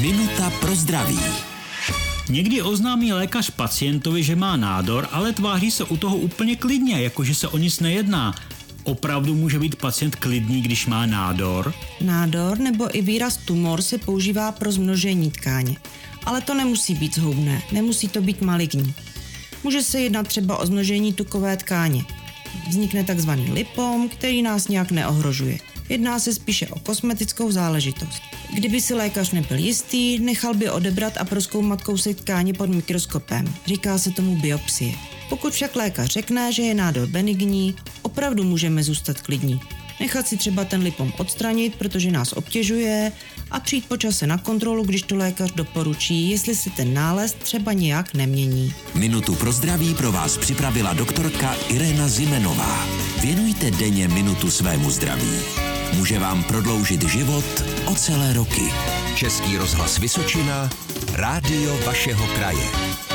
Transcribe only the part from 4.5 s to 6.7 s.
nádor, ale tváří se u toho úplně